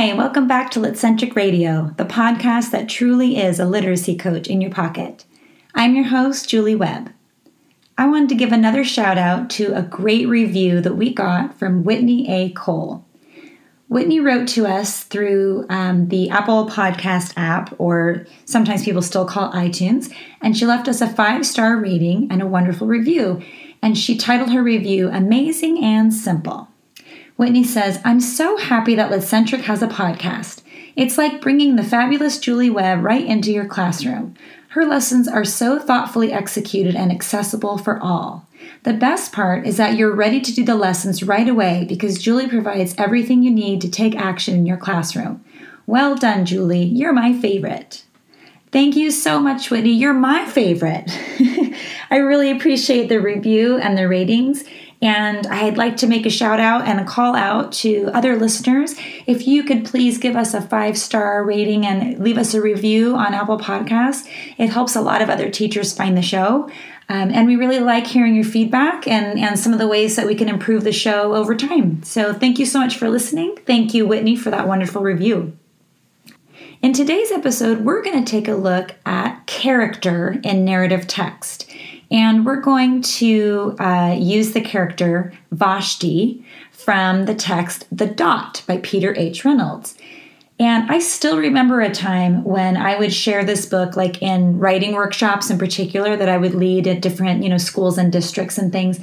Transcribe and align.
Hi, 0.00 0.14
welcome 0.14 0.48
back 0.48 0.70
to 0.70 0.80
Litcentric 0.80 1.36
Radio, 1.36 1.92
the 1.98 2.06
podcast 2.06 2.70
that 2.70 2.88
truly 2.88 3.36
is 3.36 3.60
a 3.60 3.66
literacy 3.66 4.16
coach 4.16 4.46
in 4.48 4.62
your 4.62 4.70
pocket. 4.70 5.26
I'm 5.74 5.94
your 5.94 6.06
host, 6.06 6.48
Julie 6.48 6.74
Webb. 6.74 7.12
I 7.98 8.06
wanted 8.06 8.30
to 8.30 8.34
give 8.34 8.50
another 8.50 8.82
shout 8.82 9.18
out 9.18 9.50
to 9.50 9.76
a 9.76 9.82
great 9.82 10.26
review 10.26 10.80
that 10.80 10.94
we 10.94 11.12
got 11.12 11.58
from 11.58 11.84
Whitney 11.84 12.26
A. 12.30 12.48
Cole. 12.52 13.04
Whitney 13.88 14.20
wrote 14.20 14.48
to 14.48 14.66
us 14.66 15.02
through 15.02 15.66
um, 15.68 16.08
the 16.08 16.30
Apple 16.30 16.66
Podcast 16.66 17.34
app, 17.36 17.78
or 17.78 18.26
sometimes 18.46 18.82
people 18.82 19.02
still 19.02 19.26
call 19.26 19.52
iTunes, 19.52 20.10
and 20.40 20.56
she 20.56 20.64
left 20.64 20.88
us 20.88 21.02
a 21.02 21.08
five 21.10 21.44
star 21.44 21.76
rating 21.76 22.26
and 22.30 22.40
a 22.40 22.46
wonderful 22.46 22.86
review. 22.86 23.42
And 23.82 23.98
she 23.98 24.16
titled 24.16 24.50
her 24.52 24.62
review 24.62 25.10
Amazing 25.10 25.84
and 25.84 26.10
Simple. 26.14 26.69
Whitney 27.36 27.64
says, 27.64 28.00
I'm 28.04 28.20
so 28.20 28.56
happy 28.56 28.94
that 28.94 29.10
Litcentric 29.10 29.62
has 29.62 29.82
a 29.82 29.88
podcast. 29.88 30.62
It's 30.96 31.16
like 31.16 31.40
bringing 31.40 31.76
the 31.76 31.82
fabulous 31.82 32.38
Julie 32.38 32.70
Webb 32.70 33.02
right 33.04 33.24
into 33.24 33.52
your 33.52 33.66
classroom. 33.66 34.34
Her 34.70 34.84
lessons 34.84 35.26
are 35.26 35.44
so 35.44 35.78
thoughtfully 35.78 36.32
executed 36.32 36.94
and 36.94 37.10
accessible 37.10 37.78
for 37.78 37.98
all. 38.00 38.46
The 38.82 38.92
best 38.92 39.32
part 39.32 39.66
is 39.66 39.76
that 39.78 39.96
you're 39.96 40.14
ready 40.14 40.40
to 40.40 40.54
do 40.54 40.64
the 40.64 40.74
lessons 40.74 41.22
right 41.22 41.48
away 41.48 41.86
because 41.88 42.22
Julie 42.22 42.48
provides 42.48 42.94
everything 42.96 43.42
you 43.42 43.50
need 43.50 43.80
to 43.80 43.90
take 43.90 44.14
action 44.14 44.54
in 44.54 44.66
your 44.66 44.76
classroom. 44.76 45.44
Well 45.86 46.14
done, 46.14 46.46
Julie. 46.46 46.84
You're 46.84 47.12
my 47.12 47.32
favorite. 47.32 48.04
Thank 48.72 48.94
you 48.94 49.10
so 49.10 49.40
much, 49.40 49.70
Whitney. 49.70 49.92
You're 49.92 50.14
my 50.14 50.46
favorite. 50.46 51.10
I 52.10 52.18
really 52.18 52.52
appreciate 52.52 53.08
the 53.08 53.20
review 53.20 53.78
and 53.78 53.98
the 53.98 54.06
ratings. 54.06 54.62
And 55.02 55.46
I'd 55.46 55.78
like 55.78 55.96
to 55.98 56.06
make 56.06 56.26
a 56.26 56.30
shout 56.30 56.60
out 56.60 56.86
and 56.86 57.00
a 57.00 57.04
call 57.04 57.34
out 57.34 57.72
to 57.72 58.10
other 58.12 58.36
listeners. 58.36 58.94
If 59.26 59.46
you 59.46 59.64
could 59.64 59.86
please 59.86 60.18
give 60.18 60.36
us 60.36 60.52
a 60.52 60.60
five 60.60 60.98
star 60.98 61.42
rating 61.42 61.86
and 61.86 62.18
leave 62.18 62.36
us 62.36 62.52
a 62.52 62.60
review 62.60 63.16
on 63.16 63.32
Apple 63.32 63.58
Podcasts, 63.58 64.28
it 64.58 64.68
helps 64.68 64.96
a 64.96 65.00
lot 65.00 65.22
of 65.22 65.30
other 65.30 65.50
teachers 65.50 65.94
find 65.94 66.16
the 66.16 66.22
show. 66.22 66.70
Um, 67.08 67.32
and 67.32 67.48
we 67.48 67.56
really 67.56 67.80
like 67.80 68.06
hearing 68.06 68.36
your 68.36 68.44
feedback 68.44 69.08
and, 69.08 69.38
and 69.38 69.58
some 69.58 69.72
of 69.72 69.80
the 69.80 69.88
ways 69.88 70.14
that 70.14 70.26
we 70.26 70.36
can 70.36 70.48
improve 70.48 70.84
the 70.84 70.92
show 70.92 71.34
over 71.34 71.56
time. 71.56 72.02
So 72.04 72.32
thank 72.32 72.58
you 72.58 72.66
so 72.66 72.78
much 72.78 72.96
for 72.96 73.08
listening. 73.08 73.56
Thank 73.66 73.94
you, 73.94 74.06
Whitney, 74.06 74.36
for 74.36 74.50
that 74.50 74.68
wonderful 74.68 75.02
review. 75.02 75.56
In 76.82 76.92
today's 76.92 77.32
episode, 77.32 77.84
we're 77.84 78.02
going 78.02 78.24
to 78.24 78.30
take 78.30 78.48
a 78.48 78.54
look 78.54 78.94
at 79.04 79.44
character 79.46 80.40
in 80.44 80.64
narrative 80.64 81.06
text. 81.06 81.68
And 82.10 82.44
we're 82.44 82.60
going 82.60 83.02
to 83.02 83.76
uh, 83.78 84.16
use 84.18 84.52
the 84.52 84.60
character 84.60 85.32
Vashti 85.52 86.44
from 86.72 87.26
the 87.26 87.34
text 87.34 87.86
The 87.92 88.06
Dot 88.06 88.62
by 88.66 88.78
Peter 88.78 89.14
H. 89.16 89.44
Reynolds. 89.44 89.96
And 90.58 90.90
I 90.90 90.98
still 90.98 91.38
remember 91.38 91.80
a 91.80 91.90
time 91.90 92.44
when 92.44 92.76
I 92.76 92.98
would 92.98 93.14
share 93.14 93.44
this 93.44 93.64
book, 93.64 93.96
like 93.96 94.20
in 94.20 94.58
writing 94.58 94.92
workshops 94.92 95.48
in 95.48 95.56
particular, 95.56 96.16
that 96.16 96.28
I 96.28 96.36
would 96.36 96.54
lead 96.54 96.86
at 96.86 97.00
different, 97.00 97.42
you 97.42 97.48
know, 97.48 97.56
schools 97.56 97.96
and 97.96 98.12
districts 98.12 98.58
and 98.58 98.70
things. 98.70 99.00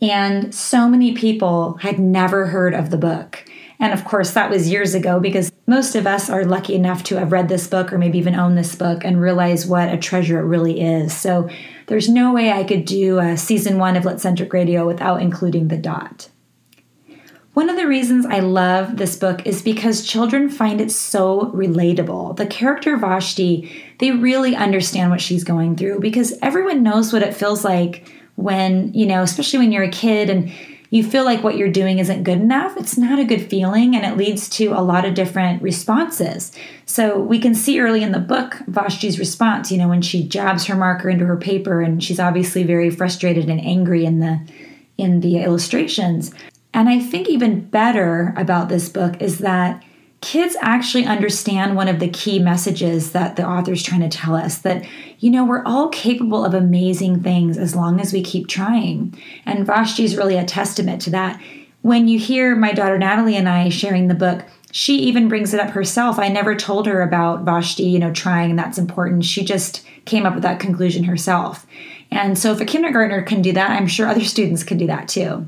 And 0.00 0.52
so 0.54 0.88
many 0.88 1.12
people 1.12 1.74
had 1.74 2.00
never 2.00 2.46
heard 2.46 2.74
of 2.74 2.90
the 2.90 2.96
book. 2.96 3.44
And 3.80 3.92
of 3.92 4.04
course, 4.04 4.32
that 4.32 4.50
was 4.50 4.70
years 4.70 4.94
ago 4.94 5.20
because 5.20 5.52
most 5.68 5.94
of 5.94 6.06
us 6.06 6.28
are 6.28 6.44
lucky 6.44 6.74
enough 6.74 7.04
to 7.04 7.18
have 7.18 7.30
read 7.30 7.48
this 7.48 7.68
book 7.68 7.92
or 7.92 7.98
maybe 7.98 8.18
even 8.18 8.34
own 8.34 8.56
this 8.56 8.74
book 8.74 9.04
and 9.04 9.20
realize 9.20 9.66
what 9.66 9.92
a 9.92 9.96
treasure 9.96 10.40
it 10.40 10.44
really 10.44 10.80
is. 10.80 11.16
So 11.16 11.48
there's 11.88 12.08
no 12.08 12.32
way 12.32 12.52
I 12.52 12.64
could 12.64 12.84
do 12.84 13.18
a 13.18 13.36
season 13.36 13.78
one 13.78 13.96
of 13.96 14.04
Litcentric 14.04 14.52
Radio 14.52 14.86
without 14.86 15.20
including 15.20 15.68
the 15.68 15.76
dot. 15.76 16.28
One 17.54 17.68
of 17.68 17.76
the 17.76 17.88
reasons 17.88 18.24
I 18.24 18.38
love 18.38 18.98
this 18.98 19.16
book 19.16 19.44
is 19.44 19.62
because 19.62 20.06
children 20.06 20.48
find 20.48 20.80
it 20.80 20.92
so 20.92 21.50
relatable. 21.52 22.36
The 22.36 22.46
character 22.46 22.96
Vashti, 22.96 23.68
they 23.98 24.12
really 24.12 24.54
understand 24.54 25.10
what 25.10 25.20
she's 25.20 25.42
going 25.42 25.74
through 25.74 25.98
because 25.98 26.38
everyone 26.40 26.84
knows 26.84 27.12
what 27.12 27.24
it 27.24 27.34
feels 27.34 27.64
like 27.64 28.06
when, 28.36 28.94
you 28.94 29.06
know, 29.06 29.22
especially 29.22 29.58
when 29.58 29.72
you're 29.72 29.82
a 29.82 29.90
kid 29.90 30.30
and 30.30 30.52
you 30.90 31.04
feel 31.04 31.24
like 31.24 31.42
what 31.42 31.56
you're 31.56 31.70
doing 31.70 31.98
isn't 31.98 32.22
good 32.22 32.38
enough, 32.38 32.76
it's 32.76 32.96
not 32.96 33.18
a 33.18 33.24
good 33.24 33.48
feeling 33.48 33.94
and 33.94 34.06
it 34.06 34.16
leads 34.16 34.48
to 34.48 34.68
a 34.68 34.80
lot 34.80 35.04
of 35.04 35.14
different 35.14 35.62
responses. 35.62 36.50
So 36.86 37.18
we 37.18 37.38
can 37.38 37.54
see 37.54 37.80
early 37.80 38.02
in 38.02 38.12
the 38.12 38.18
book 38.18 38.56
Vashti's 38.66 39.18
response, 39.18 39.70
you 39.70 39.78
know, 39.78 39.88
when 39.88 40.02
she 40.02 40.26
jabs 40.26 40.64
her 40.66 40.76
marker 40.76 41.10
into 41.10 41.26
her 41.26 41.36
paper 41.36 41.82
and 41.82 42.02
she's 42.02 42.20
obviously 42.20 42.62
very 42.62 42.90
frustrated 42.90 43.48
and 43.48 43.60
angry 43.60 44.04
in 44.04 44.20
the 44.20 44.40
in 44.96 45.20
the 45.20 45.38
illustrations. 45.38 46.32
And 46.74 46.88
I 46.88 46.98
think 46.98 47.28
even 47.28 47.60
better 47.60 48.34
about 48.36 48.68
this 48.68 48.88
book 48.88 49.22
is 49.22 49.38
that 49.38 49.82
kids 50.20 50.56
actually 50.60 51.04
understand 51.04 51.76
one 51.76 51.88
of 51.88 52.00
the 52.00 52.08
key 52.08 52.38
messages 52.38 53.12
that 53.12 53.36
the 53.36 53.46
author's 53.46 53.82
trying 53.82 54.00
to 54.00 54.08
tell 54.08 54.34
us 54.34 54.58
that, 54.58 54.84
you 55.20 55.30
know, 55.30 55.44
we're 55.44 55.64
all 55.64 55.88
capable 55.88 56.44
of 56.44 56.54
amazing 56.54 57.22
things 57.22 57.56
as 57.56 57.76
long 57.76 58.00
as 58.00 58.12
we 58.12 58.22
keep 58.22 58.48
trying. 58.48 59.16
And 59.46 59.66
Vashti 59.66 60.04
is 60.04 60.16
really 60.16 60.36
a 60.36 60.44
testament 60.44 61.02
to 61.02 61.10
that. 61.10 61.40
When 61.82 62.08
you 62.08 62.18
hear 62.18 62.56
my 62.56 62.72
daughter 62.72 62.98
Natalie 62.98 63.36
and 63.36 63.48
I 63.48 63.68
sharing 63.68 64.08
the 64.08 64.14
book, 64.14 64.44
she 64.72 64.96
even 64.96 65.28
brings 65.28 65.54
it 65.54 65.60
up 65.60 65.70
herself. 65.70 66.18
I 66.18 66.28
never 66.28 66.54
told 66.54 66.86
her 66.86 67.00
about 67.00 67.44
Vashti, 67.44 67.84
you 67.84 67.98
know, 67.98 68.12
trying, 68.12 68.50
and 68.50 68.58
that's 68.58 68.76
important. 68.76 69.24
She 69.24 69.44
just 69.44 69.86
came 70.04 70.26
up 70.26 70.34
with 70.34 70.42
that 70.42 70.60
conclusion 70.60 71.04
herself. 71.04 71.66
And 72.10 72.38
so, 72.38 72.52
if 72.52 72.60
a 72.60 72.64
kindergartner 72.64 73.22
can 73.22 73.40
do 73.40 73.52
that, 73.52 73.70
I'm 73.70 73.86
sure 73.86 74.06
other 74.06 74.24
students 74.24 74.64
can 74.64 74.76
do 74.76 74.86
that 74.88 75.08
too. 75.08 75.46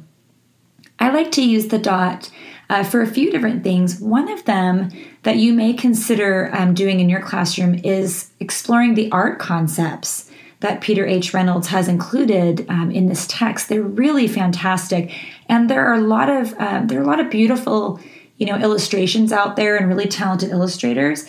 I 0.98 1.10
like 1.10 1.32
to 1.32 1.42
use 1.42 1.68
the 1.68 1.78
dot 1.78 2.30
uh, 2.70 2.84
for 2.84 3.02
a 3.02 3.06
few 3.06 3.30
different 3.30 3.64
things. 3.64 4.00
One 4.00 4.30
of 4.30 4.44
them 4.44 4.90
that 5.24 5.36
you 5.36 5.52
may 5.52 5.74
consider 5.74 6.50
um, 6.54 6.72
doing 6.72 7.00
in 7.00 7.10
your 7.10 7.20
classroom 7.20 7.74
is 7.74 8.30
exploring 8.38 8.94
the 8.94 9.10
art 9.10 9.38
concepts 9.40 10.30
that 10.60 10.80
Peter 10.80 11.04
H. 11.04 11.34
Reynolds 11.34 11.68
has 11.68 11.88
included 11.88 12.64
um, 12.68 12.90
in 12.90 13.06
this 13.06 13.26
text. 13.26 13.68
They're 13.68 13.82
really 13.82 14.28
fantastic, 14.28 15.12
and 15.48 15.68
there 15.68 15.84
are 15.84 15.94
a 15.94 16.00
lot 16.00 16.30
of 16.30 16.54
uh, 16.54 16.82
there 16.84 17.00
are 17.00 17.02
a 17.02 17.06
lot 17.06 17.18
of 17.18 17.28
beautiful, 17.28 17.98
you 18.36 18.46
know, 18.46 18.56
illustrations 18.56 19.32
out 19.32 19.56
there 19.56 19.76
and 19.76 19.88
really 19.88 20.06
talented 20.06 20.50
illustrators, 20.50 21.26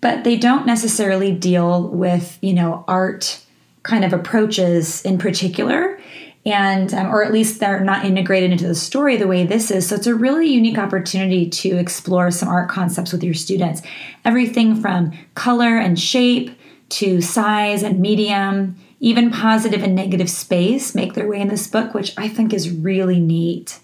but 0.00 0.24
they 0.24 0.36
don't 0.36 0.66
necessarily 0.66 1.32
deal 1.32 1.88
with 1.88 2.38
you 2.42 2.52
know 2.52 2.84
art 2.86 3.40
kind 3.82 4.04
of 4.04 4.12
approaches 4.12 5.02
in 5.04 5.16
particular 5.16 5.98
and 6.44 6.92
um, 6.94 7.06
or 7.06 7.22
at 7.22 7.32
least 7.32 7.60
they're 7.60 7.80
not 7.80 8.04
integrated 8.04 8.50
into 8.50 8.66
the 8.66 8.74
story 8.74 9.16
the 9.16 9.26
way 9.26 9.46
this 9.46 9.70
is 9.70 9.88
so 9.88 9.94
it's 9.94 10.06
a 10.06 10.14
really 10.14 10.48
unique 10.48 10.78
opportunity 10.78 11.48
to 11.48 11.76
explore 11.76 12.30
some 12.30 12.48
art 12.48 12.68
concepts 12.68 13.12
with 13.12 13.22
your 13.22 13.34
students 13.34 13.82
everything 14.24 14.74
from 14.74 15.12
color 15.34 15.78
and 15.78 15.98
shape 15.98 16.58
to 16.88 17.20
size 17.20 17.82
and 17.82 18.00
medium 18.00 18.76
even 19.00 19.30
positive 19.30 19.82
and 19.82 19.94
negative 19.94 20.30
space 20.30 20.94
make 20.94 21.14
their 21.14 21.28
way 21.28 21.40
in 21.40 21.48
this 21.48 21.66
book 21.66 21.94
which 21.94 22.12
i 22.18 22.28
think 22.28 22.52
is 22.52 22.70
really 22.70 23.20
neat 23.20 23.78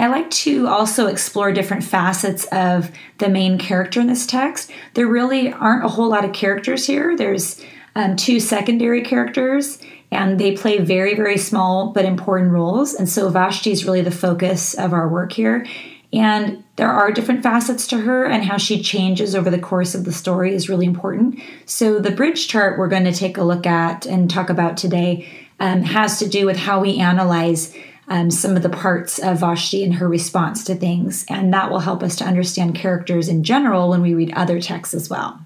I 0.00 0.06
like 0.06 0.30
to 0.30 0.68
also 0.68 1.08
explore 1.08 1.50
different 1.52 1.82
facets 1.82 2.44
of 2.52 2.92
the 3.18 3.28
main 3.28 3.58
character 3.58 4.00
in 4.00 4.06
this 4.06 4.28
text. 4.28 4.70
There 4.94 5.08
really 5.08 5.52
aren't 5.52 5.84
a 5.84 5.88
whole 5.88 6.08
lot 6.08 6.24
of 6.24 6.32
characters 6.32 6.86
here. 6.86 7.16
There's 7.16 7.60
um, 7.96 8.14
two 8.14 8.38
secondary 8.38 9.02
characters 9.02 9.78
and 10.10 10.38
they 10.38 10.56
play 10.56 10.78
very, 10.78 11.14
very 11.14 11.36
small 11.36 11.92
but 11.92 12.04
important 12.04 12.52
roles. 12.52 12.94
And 12.94 13.08
so 13.08 13.28
Vashti 13.28 13.70
is 13.70 13.84
really 13.84 14.00
the 14.00 14.10
focus 14.10 14.74
of 14.74 14.92
our 14.92 15.08
work 15.08 15.32
here. 15.32 15.66
And 16.12 16.64
there 16.76 16.90
are 16.90 17.12
different 17.12 17.42
facets 17.42 17.86
to 17.88 17.98
her, 17.98 18.24
and 18.24 18.42
how 18.42 18.56
she 18.56 18.82
changes 18.82 19.34
over 19.34 19.50
the 19.50 19.58
course 19.58 19.94
of 19.94 20.06
the 20.06 20.12
story 20.12 20.54
is 20.54 20.68
really 20.68 20.86
important. 20.86 21.38
So, 21.66 21.98
the 21.98 22.10
bridge 22.10 22.48
chart 22.48 22.78
we're 22.78 22.88
going 22.88 23.04
to 23.04 23.12
take 23.12 23.36
a 23.36 23.44
look 23.44 23.66
at 23.66 24.06
and 24.06 24.30
talk 24.30 24.48
about 24.48 24.78
today 24.78 25.28
um, 25.60 25.82
has 25.82 26.18
to 26.20 26.28
do 26.28 26.46
with 26.46 26.56
how 26.56 26.80
we 26.80 26.98
analyze 26.98 27.74
um, 28.08 28.30
some 28.30 28.56
of 28.56 28.62
the 28.62 28.70
parts 28.70 29.18
of 29.18 29.40
Vashti 29.40 29.84
and 29.84 29.94
her 29.94 30.08
response 30.08 30.64
to 30.64 30.74
things. 30.74 31.26
And 31.28 31.52
that 31.52 31.70
will 31.70 31.80
help 31.80 32.02
us 32.02 32.16
to 32.16 32.24
understand 32.24 32.74
characters 32.74 33.28
in 33.28 33.44
general 33.44 33.90
when 33.90 34.00
we 34.00 34.14
read 34.14 34.32
other 34.32 34.60
texts 34.60 34.94
as 34.94 35.10
well. 35.10 35.40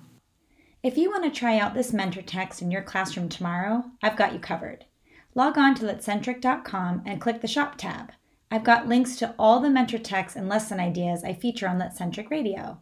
If 0.82 0.98
you 0.98 1.10
want 1.10 1.22
to 1.22 1.30
try 1.30 1.58
out 1.58 1.74
this 1.74 1.92
mentor 1.92 2.22
text 2.22 2.60
in 2.60 2.72
your 2.72 2.82
classroom 2.82 3.28
tomorrow, 3.28 3.84
I've 4.02 4.16
got 4.16 4.32
you 4.32 4.40
covered. 4.40 4.84
Log 5.32 5.56
on 5.56 5.76
to 5.76 5.84
litcentric.com 5.84 7.02
and 7.06 7.20
click 7.20 7.40
the 7.40 7.46
Shop 7.46 7.76
tab. 7.78 8.10
I've 8.50 8.64
got 8.64 8.88
links 8.88 9.14
to 9.18 9.32
all 9.38 9.60
the 9.60 9.70
mentor 9.70 9.98
texts 9.98 10.36
and 10.36 10.48
lesson 10.48 10.80
ideas 10.80 11.22
I 11.22 11.34
feature 11.34 11.68
on 11.68 11.78
Litcentric 11.78 12.30
Radio. 12.30 12.80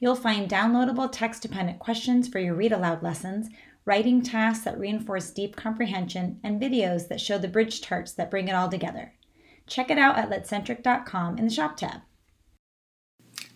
You'll 0.00 0.16
find 0.16 0.50
downloadable 0.50 1.08
text 1.10 1.40
dependent 1.40 1.78
questions 1.78 2.26
for 2.26 2.40
your 2.40 2.56
read 2.56 2.72
aloud 2.72 3.04
lessons, 3.04 3.48
writing 3.84 4.22
tasks 4.22 4.64
that 4.64 4.78
reinforce 4.78 5.30
deep 5.30 5.54
comprehension, 5.54 6.40
and 6.42 6.60
videos 6.60 7.06
that 7.06 7.20
show 7.20 7.38
the 7.38 7.46
bridge 7.46 7.80
charts 7.80 8.12
that 8.14 8.28
bring 8.28 8.48
it 8.48 8.56
all 8.56 8.68
together. 8.68 9.14
Check 9.68 9.88
it 9.88 9.98
out 9.98 10.18
at 10.18 10.30
litcentric.com 10.30 11.38
in 11.38 11.44
the 11.44 11.54
Shop 11.54 11.76
tab. 11.76 12.00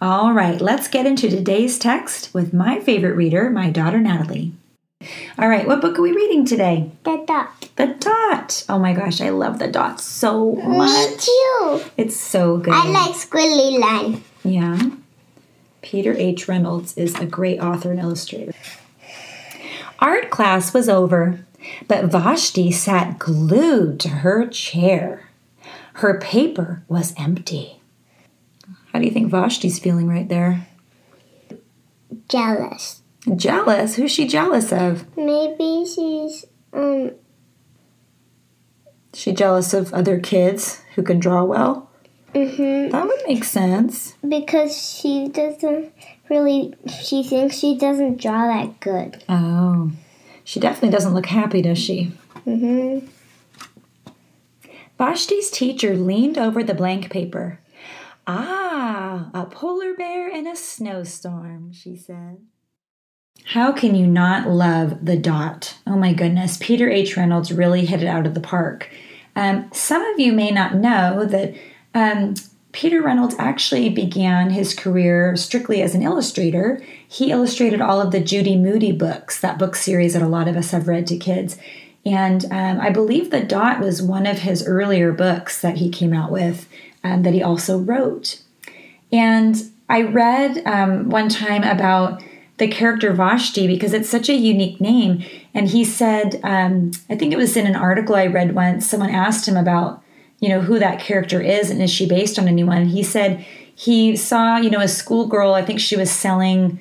All 0.02 0.32
right, 0.32 0.58
let's 0.62 0.88
get 0.88 1.04
into 1.04 1.28
today's 1.28 1.78
text 1.78 2.32
with 2.32 2.54
my 2.54 2.80
favorite 2.80 3.16
reader, 3.16 3.50
my 3.50 3.68
daughter 3.68 4.00
Natalie. 4.00 4.52
All 5.38 5.46
right, 5.46 5.66
what 5.66 5.82
book 5.82 5.98
are 5.98 6.02
we 6.02 6.12
reading 6.12 6.46
today? 6.46 6.90
The 7.04 7.22
dot. 7.26 7.68
The 7.76 7.88
dot. 7.98 8.64
Oh 8.70 8.78
my 8.78 8.94
gosh, 8.94 9.20
I 9.20 9.28
love 9.28 9.58
the 9.58 9.68
dot 9.68 10.00
so 10.00 10.54
much. 10.54 11.10
Me 11.10 11.16
too. 11.18 11.82
It's 11.98 12.16
so 12.16 12.56
good. 12.56 12.72
I 12.72 12.88
like 12.88 13.14
squiggly 13.14 13.78
line. 13.78 14.24
Yeah. 14.42 14.90
Peter 15.82 16.14
H. 16.14 16.48
Reynolds 16.48 16.96
is 16.96 17.14
a 17.16 17.26
great 17.26 17.60
author 17.60 17.90
and 17.90 18.00
illustrator. 18.00 18.54
Art 19.98 20.30
class 20.30 20.72
was 20.72 20.88
over, 20.88 21.44
but 21.88 22.06
Vashti 22.06 22.72
sat 22.72 23.18
glued 23.18 24.00
to 24.00 24.08
her 24.08 24.46
chair. 24.46 25.28
Her 25.94 26.18
paper 26.18 26.82
was 26.88 27.12
empty. 27.18 27.79
How 28.92 28.98
do 28.98 29.04
you 29.04 29.10
think 29.10 29.30
Vashti's 29.30 29.78
feeling 29.78 30.06
right 30.08 30.28
there? 30.28 30.66
Jealous. 32.28 33.02
Jealous? 33.36 33.96
Who's 33.96 34.10
she 34.10 34.26
jealous 34.26 34.72
of? 34.72 35.04
Maybe 35.16 35.84
she's 35.86 36.44
um 36.72 37.12
she 39.12 39.32
jealous 39.32 39.74
of 39.74 39.92
other 39.92 40.18
kids 40.20 40.82
who 40.94 41.02
can 41.02 41.18
draw 41.18 41.44
well? 41.44 41.90
mhm 42.34 42.90
That 42.90 43.06
would 43.06 43.20
make 43.26 43.44
sense. 43.44 44.14
because 44.26 44.76
she 44.76 45.28
doesn't 45.28 45.92
really 46.28 46.74
she 47.02 47.22
thinks 47.22 47.56
she 47.58 47.76
doesn't 47.76 48.20
draw 48.20 48.46
that 48.46 48.80
good. 48.80 49.22
Oh. 49.28 49.92
She 50.44 50.58
definitely 50.58 50.90
doesn't 50.90 51.14
look 51.14 51.26
happy, 51.26 51.62
does 51.62 51.78
she? 51.78 52.12
Mm 52.46 52.60
Mhm. 52.60 53.08
Vashti's 54.98 55.50
teacher 55.50 55.96
leaned 55.96 56.36
over 56.36 56.62
the 56.62 56.74
blank 56.74 57.10
paper. 57.10 57.58
Ah, 58.26 59.30
a 59.34 59.46
polar 59.46 59.94
bear 59.94 60.28
in 60.28 60.46
a 60.46 60.56
snowstorm, 60.56 61.72
she 61.72 61.96
said. 61.96 62.38
How 63.44 63.72
can 63.72 63.94
you 63.94 64.06
not 64.06 64.48
love 64.48 65.04
the 65.04 65.16
dot? 65.16 65.78
Oh 65.86 65.96
my 65.96 66.12
goodness, 66.12 66.58
Peter 66.60 66.88
H. 66.90 67.16
Reynolds 67.16 67.52
really 67.52 67.86
hit 67.86 68.02
it 68.02 68.06
out 68.06 68.26
of 68.26 68.34
the 68.34 68.40
park. 68.40 68.90
Um, 69.34 69.70
some 69.72 70.04
of 70.04 70.20
you 70.20 70.32
may 70.32 70.50
not 70.50 70.74
know 70.74 71.24
that 71.24 71.54
um, 71.94 72.34
Peter 72.72 73.02
Reynolds 73.02 73.34
actually 73.38 73.88
began 73.88 74.50
his 74.50 74.74
career 74.74 75.36
strictly 75.36 75.82
as 75.82 75.94
an 75.94 76.02
illustrator. 76.02 76.80
He 77.08 77.32
illustrated 77.32 77.80
all 77.80 78.00
of 78.00 78.12
the 78.12 78.20
Judy 78.20 78.56
Moody 78.56 78.92
books, 78.92 79.40
that 79.40 79.58
book 79.58 79.74
series 79.74 80.12
that 80.12 80.22
a 80.22 80.28
lot 80.28 80.46
of 80.46 80.56
us 80.56 80.70
have 80.70 80.86
read 80.86 81.06
to 81.08 81.16
kids. 81.16 81.56
And 82.04 82.44
um, 82.46 82.80
I 82.80 82.90
believe 82.90 83.30
The 83.30 83.42
Dot 83.42 83.80
was 83.80 84.00
one 84.00 84.26
of 84.26 84.38
his 84.38 84.66
earlier 84.66 85.12
books 85.12 85.60
that 85.60 85.78
he 85.78 85.90
came 85.90 86.12
out 86.12 86.30
with 86.30 86.68
um, 87.04 87.22
that 87.22 87.34
he 87.34 87.42
also 87.42 87.78
wrote. 87.78 88.42
And 89.12 89.56
I 89.88 90.02
read 90.02 90.62
um, 90.66 91.10
one 91.10 91.28
time 91.28 91.64
about 91.64 92.22
the 92.58 92.68
character 92.68 93.12
Vashti 93.12 93.66
because 93.66 93.92
it's 93.94 94.08
such 94.08 94.28
a 94.28 94.34
unique 94.34 94.80
name. 94.80 95.24
And 95.54 95.68
he 95.68 95.84
said, 95.84 96.38
um, 96.44 96.92
I 97.08 97.16
think 97.16 97.32
it 97.32 97.38
was 97.38 97.56
in 97.56 97.66
an 97.66 97.74
article 97.74 98.14
I 98.14 98.26
read 98.26 98.54
once, 98.54 98.86
someone 98.86 99.10
asked 99.10 99.48
him 99.48 99.56
about, 99.56 100.02
you 100.40 100.48
know, 100.48 100.60
who 100.60 100.78
that 100.78 101.00
character 101.00 101.40
is 101.40 101.70
and 101.70 101.82
is 101.82 101.90
she 101.90 102.06
based 102.06 102.38
on 102.38 102.48
anyone? 102.48 102.82
And 102.82 102.90
he 102.90 103.02
said 103.02 103.44
he 103.74 104.14
saw, 104.14 104.58
you 104.58 104.68
know, 104.68 104.80
a 104.80 104.88
schoolgirl, 104.88 105.54
I 105.54 105.64
think 105.64 105.80
she 105.80 105.96
was 105.96 106.10
selling 106.10 106.78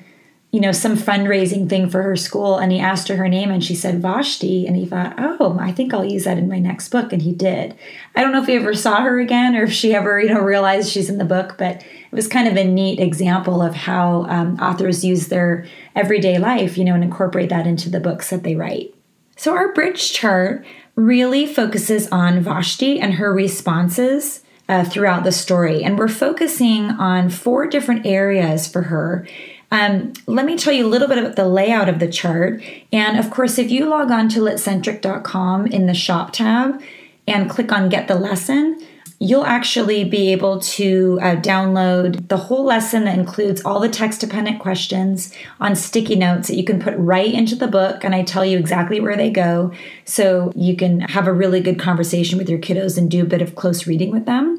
you 0.52 0.60
know, 0.60 0.72
some 0.72 0.96
fundraising 0.96 1.68
thing 1.68 1.88
for 1.88 2.02
her 2.02 2.16
school, 2.16 2.58
and 2.58 2.72
he 2.72 2.80
asked 2.80 3.06
her 3.06 3.16
her 3.16 3.28
name, 3.28 3.50
and 3.50 3.62
she 3.62 3.74
said 3.74 4.02
Vashti, 4.02 4.66
and 4.66 4.76
he 4.76 4.84
thought, 4.84 5.14
oh, 5.16 5.56
I 5.60 5.70
think 5.70 5.94
I'll 5.94 6.04
use 6.04 6.24
that 6.24 6.38
in 6.38 6.48
my 6.48 6.58
next 6.58 6.88
book, 6.88 7.12
and 7.12 7.22
he 7.22 7.32
did. 7.32 7.76
I 8.16 8.22
don't 8.22 8.32
know 8.32 8.42
if 8.42 8.48
he 8.48 8.54
ever 8.54 8.74
saw 8.74 9.00
her 9.02 9.20
again, 9.20 9.54
or 9.54 9.64
if 9.64 9.72
she 9.72 9.94
ever, 9.94 10.20
you 10.20 10.34
know, 10.34 10.40
realized 10.40 10.90
she's 10.90 11.08
in 11.08 11.18
the 11.18 11.24
book, 11.24 11.54
but 11.56 11.76
it 11.76 12.12
was 12.12 12.26
kind 12.26 12.48
of 12.48 12.56
a 12.56 12.64
neat 12.64 12.98
example 12.98 13.62
of 13.62 13.76
how 13.76 14.24
um, 14.24 14.58
authors 14.58 15.04
use 15.04 15.28
their 15.28 15.66
everyday 15.94 16.38
life, 16.38 16.76
you 16.76 16.84
know, 16.84 16.94
and 16.94 17.04
incorporate 17.04 17.50
that 17.50 17.68
into 17.68 17.88
the 17.88 18.00
books 18.00 18.30
that 18.30 18.42
they 18.42 18.56
write. 18.56 18.92
So 19.36 19.54
our 19.54 19.72
bridge 19.72 20.12
chart 20.12 20.66
really 20.96 21.46
focuses 21.46 22.08
on 22.08 22.40
Vashti 22.40 22.98
and 22.98 23.14
her 23.14 23.32
responses. 23.32 24.42
Uh, 24.68 24.84
throughout 24.84 25.24
the 25.24 25.32
story, 25.32 25.82
and 25.82 25.98
we're 25.98 26.06
focusing 26.06 26.90
on 26.90 27.28
four 27.28 27.66
different 27.66 28.06
areas 28.06 28.68
for 28.68 28.82
her. 28.82 29.26
Um, 29.70 30.12
let 30.26 30.46
me 30.46 30.56
tell 30.56 30.72
you 30.72 30.86
a 30.86 30.88
little 30.88 31.08
bit 31.08 31.18
about 31.18 31.36
the 31.36 31.48
layout 31.48 31.88
of 31.88 31.98
the 31.98 32.08
chart. 32.08 32.62
And 32.92 33.18
of 33.18 33.30
course, 33.30 33.58
if 33.58 33.70
you 33.70 33.86
log 33.86 34.10
on 34.10 34.28
to 34.30 34.40
litcentric.com 34.40 35.66
in 35.66 35.86
the 35.86 35.94
shop 35.94 36.32
tab 36.32 36.82
and 37.26 37.48
click 37.48 37.70
on 37.70 37.88
get 37.88 38.08
the 38.08 38.16
lesson, 38.16 38.80
you'll 39.22 39.44
actually 39.44 40.02
be 40.02 40.32
able 40.32 40.58
to 40.60 41.18
uh, 41.20 41.36
download 41.36 42.26
the 42.28 42.38
whole 42.38 42.64
lesson 42.64 43.04
that 43.04 43.18
includes 43.18 43.62
all 43.66 43.78
the 43.78 43.88
text 43.88 44.18
dependent 44.18 44.58
questions 44.58 45.32
on 45.60 45.76
sticky 45.76 46.16
notes 46.16 46.48
that 46.48 46.56
you 46.56 46.64
can 46.64 46.80
put 46.80 46.96
right 46.96 47.32
into 47.32 47.54
the 47.54 47.68
book. 47.68 48.02
And 48.02 48.14
I 48.14 48.22
tell 48.22 48.46
you 48.46 48.58
exactly 48.58 48.98
where 48.98 49.16
they 49.16 49.30
go. 49.30 49.72
So 50.06 50.52
you 50.56 50.74
can 50.74 51.00
have 51.00 51.26
a 51.26 51.32
really 51.34 51.60
good 51.60 51.78
conversation 51.78 52.38
with 52.38 52.48
your 52.48 52.58
kiddos 52.58 52.96
and 52.96 53.10
do 53.10 53.22
a 53.22 53.26
bit 53.26 53.42
of 53.42 53.54
close 53.54 53.86
reading 53.86 54.10
with 54.10 54.24
them. 54.24 54.58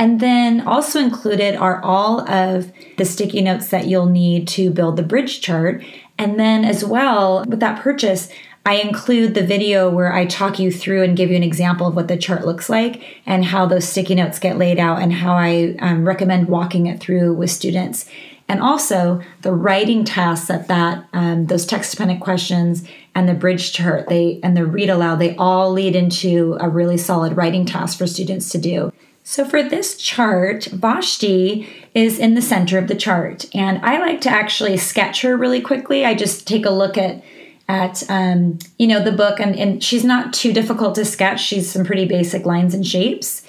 And 0.00 0.18
then 0.18 0.62
also 0.62 0.98
included 0.98 1.56
are 1.56 1.84
all 1.84 2.26
of 2.26 2.72
the 2.96 3.04
sticky 3.04 3.42
notes 3.42 3.68
that 3.68 3.86
you'll 3.86 4.06
need 4.06 4.48
to 4.48 4.70
build 4.70 4.96
the 4.96 5.02
bridge 5.02 5.42
chart. 5.42 5.84
And 6.16 6.40
then, 6.40 6.64
as 6.64 6.82
well, 6.82 7.44
with 7.46 7.60
that 7.60 7.82
purchase, 7.82 8.30
I 8.64 8.76
include 8.76 9.34
the 9.34 9.44
video 9.44 9.90
where 9.90 10.14
I 10.14 10.24
talk 10.24 10.58
you 10.58 10.72
through 10.72 11.02
and 11.02 11.18
give 11.18 11.28
you 11.28 11.36
an 11.36 11.42
example 11.42 11.86
of 11.86 11.96
what 11.96 12.08
the 12.08 12.16
chart 12.16 12.46
looks 12.46 12.70
like 12.70 13.02
and 13.26 13.44
how 13.44 13.66
those 13.66 13.86
sticky 13.86 14.14
notes 14.14 14.38
get 14.38 14.56
laid 14.56 14.78
out 14.78 15.02
and 15.02 15.12
how 15.12 15.34
I 15.34 15.76
um, 15.80 16.08
recommend 16.08 16.48
walking 16.48 16.86
it 16.86 16.98
through 16.98 17.34
with 17.34 17.50
students. 17.50 18.08
And 18.48 18.62
also 18.62 19.20
the 19.42 19.52
writing 19.52 20.06
tasks 20.06 20.48
that 20.48 20.66
that 20.68 21.04
um, 21.12 21.44
those 21.44 21.66
text 21.66 21.90
dependent 21.90 22.22
questions 22.22 22.88
and 23.14 23.28
the 23.28 23.34
bridge 23.34 23.74
chart 23.74 24.08
they 24.08 24.40
and 24.42 24.56
the 24.56 24.64
read 24.64 24.88
aloud 24.88 25.18
they 25.18 25.36
all 25.36 25.70
lead 25.70 25.94
into 25.94 26.56
a 26.58 26.70
really 26.70 26.96
solid 26.96 27.36
writing 27.36 27.66
task 27.66 27.98
for 27.98 28.06
students 28.06 28.48
to 28.48 28.58
do. 28.58 28.92
So 29.22 29.44
for 29.44 29.62
this 29.62 29.96
chart, 29.96 30.64
Vashti 30.64 31.68
is 31.94 32.18
in 32.18 32.34
the 32.34 32.42
center 32.42 32.78
of 32.78 32.88
the 32.88 32.94
chart, 32.94 33.44
and 33.54 33.78
I 33.84 33.98
like 33.98 34.20
to 34.22 34.30
actually 34.30 34.76
sketch 34.76 35.22
her 35.22 35.36
really 35.36 35.60
quickly. 35.60 36.04
I 36.04 36.14
just 36.14 36.48
take 36.48 36.64
a 36.64 36.70
look 36.70 36.96
at 36.96 37.22
at 37.68 38.02
um, 38.10 38.58
you 38.78 38.88
know 38.88 39.02
the 39.02 39.12
book, 39.12 39.38
and, 39.38 39.54
and 39.54 39.82
she's 39.82 40.04
not 40.04 40.32
too 40.32 40.52
difficult 40.52 40.94
to 40.96 41.04
sketch. 41.04 41.40
She's 41.40 41.70
some 41.70 41.84
pretty 41.84 42.06
basic 42.06 42.44
lines 42.44 42.74
and 42.74 42.84
shapes. 42.84 43.42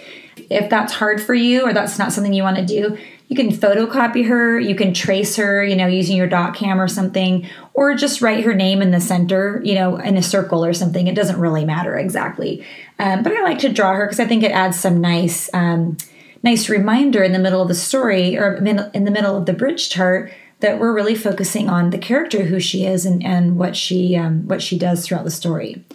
If 0.49 0.69
that's 0.69 0.93
hard 0.93 1.21
for 1.21 1.33
you, 1.33 1.65
or 1.65 1.73
that's 1.73 1.97
not 1.97 2.11
something 2.11 2.33
you 2.33 2.43
want 2.43 2.57
to 2.57 2.65
do, 2.65 2.97
you 3.31 3.37
can 3.37 3.49
photocopy 3.49 4.27
her. 4.27 4.59
You 4.59 4.75
can 4.75 4.93
trace 4.93 5.37
her, 5.37 5.63
you 5.63 5.73
know, 5.73 5.87
using 5.87 6.17
your 6.17 6.27
doc 6.27 6.53
cam 6.53 6.81
or 6.81 6.89
something, 6.89 7.47
or 7.73 7.95
just 7.95 8.21
write 8.21 8.43
her 8.43 8.53
name 8.53 8.81
in 8.81 8.91
the 8.91 8.99
center, 8.99 9.61
you 9.63 9.73
know, 9.73 9.95
in 9.95 10.17
a 10.17 10.21
circle 10.21 10.65
or 10.65 10.73
something. 10.73 11.07
It 11.07 11.15
doesn't 11.15 11.39
really 11.39 11.63
matter 11.63 11.97
exactly. 11.97 12.61
Um, 12.99 13.23
but 13.23 13.31
I 13.31 13.41
like 13.41 13.59
to 13.59 13.71
draw 13.71 13.93
her 13.93 14.05
because 14.05 14.19
I 14.19 14.25
think 14.25 14.43
it 14.43 14.51
adds 14.51 14.77
some 14.77 14.99
nice, 14.99 15.49
um, 15.53 15.95
nice 16.43 16.67
reminder 16.67 17.23
in 17.23 17.31
the 17.31 17.39
middle 17.39 17.61
of 17.61 17.69
the 17.69 17.73
story 17.73 18.37
or 18.37 18.55
in 18.55 19.05
the 19.05 19.11
middle 19.11 19.37
of 19.37 19.45
the 19.45 19.53
bridge 19.53 19.89
chart 19.89 20.29
that 20.59 20.77
we're 20.77 20.93
really 20.93 21.15
focusing 21.15 21.69
on 21.69 21.91
the 21.91 21.97
character, 21.97 22.43
who 22.43 22.59
she 22.59 22.85
is, 22.85 23.05
and, 23.05 23.25
and 23.25 23.57
what 23.57 23.77
she 23.77 24.13
um, 24.17 24.45
what 24.45 24.61
she 24.61 24.77
does 24.77 25.07
throughout 25.07 25.23
the 25.23 25.31
story. 25.31 25.85